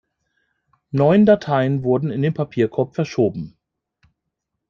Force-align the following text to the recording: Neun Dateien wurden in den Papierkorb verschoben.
Neun 0.89 1.27
Dateien 1.27 1.83
wurden 1.83 2.09
in 2.09 2.23
den 2.23 2.33
Papierkorb 2.33 2.95
verschoben. 2.95 3.55